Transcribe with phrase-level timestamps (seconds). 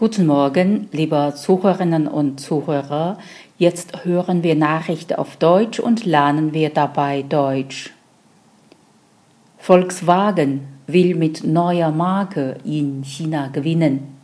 [0.00, 3.18] Guten Morgen, liebe Zuhörerinnen und Zuhörer.
[3.58, 7.92] Jetzt hören wir Nachrichten auf Deutsch und lernen wir dabei Deutsch.
[9.58, 14.16] Volkswagen will mit neuer Marke in China gewinnen.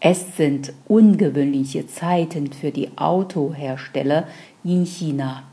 [0.00, 4.26] Es sind ungewöhnliche Zeiten für die Autohersteller
[4.64, 5.44] in China.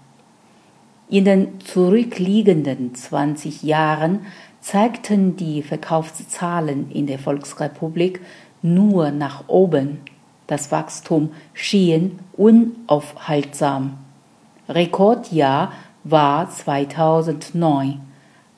[1.09, 4.25] In den zurückliegenden 20 Jahren
[4.59, 8.19] zeigten die Verkaufszahlen in der Volksrepublik
[8.61, 9.99] nur nach oben.
[10.47, 13.97] Das Wachstum schien unaufhaltsam.
[14.69, 15.71] Rekordjahr
[16.03, 17.99] war 2009,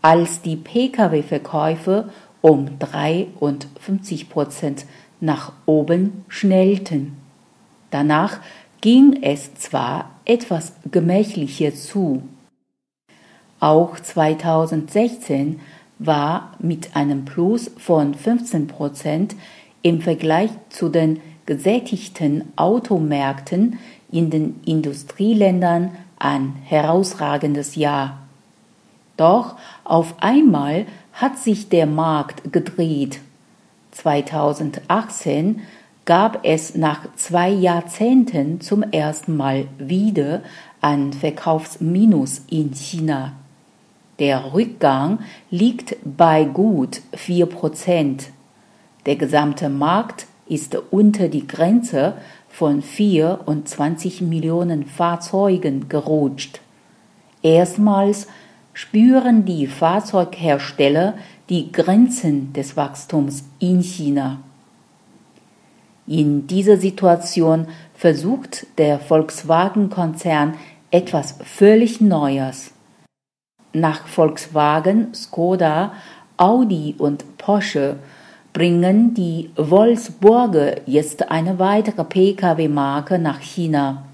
[0.02, 2.10] als die Pkw-Verkäufe
[2.42, 4.86] um 53 Prozent
[5.20, 7.18] nach oben schnellten.
[7.92, 8.40] Danach
[8.82, 12.24] ging es zwar etwas gemächlicher zu.
[13.60, 15.60] Auch 2016
[15.98, 19.36] war mit einem Plus von 15 Prozent
[19.82, 23.80] im Vergleich zu den gesättigten Automärkten
[24.12, 28.20] in den Industrieländern ein herausragendes Jahr.
[29.18, 33.20] Doch auf einmal hat sich der Markt gedreht.
[33.92, 35.62] 2018
[36.06, 40.42] gab es nach zwei Jahrzehnten zum ersten Mal wieder
[40.82, 43.34] ein Verkaufsminus in China.
[44.20, 48.30] Der Rückgang liegt bei gut vier Prozent.
[49.06, 52.16] Der gesamte Markt ist unter die Grenze
[52.50, 56.60] von 24 Millionen Fahrzeugen gerutscht.
[57.42, 58.28] Erstmals
[58.74, 61.14] spüren die Fahrzeughersteller
[61.50, 64.40] die Grenzen des Wachstums in China.
[66.08, 70.56] In dieser Situation versucht der Volkswagen-Konzern
[70.92, 72.72] etwas völlig Neues.
[73.74, 75.94] Nach Volkswagen, Skoda,
[76.38, 77.98] Audi und Porsche
[78.54, 84.06] bringen die Wolfsburger jetzt eine weitere Pkw-Marke nach China.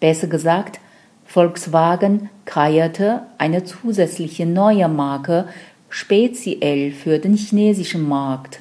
[0.00, 0.80] Besser gesagt,
[1.24, 5.46] Volkswagen kreierte eine zusätzliche neue Marke
[5.88, 8.60] speziell für den chinesischen Markt.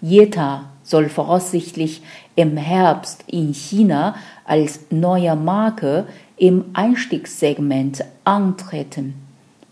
[0.00, 2.02] Jeta soll voraussichtlich
[2.34, 6.06] im Herbst in China als neue Marke
[6.36, 9.14] im Einstiegssegment antreten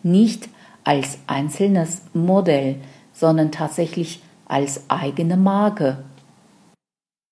[0.02, 0.48] nicht
[0.84, 2.76] als einzelnes Modell,
[3.12, 5.98] sondern tatsächlich als eigene Marke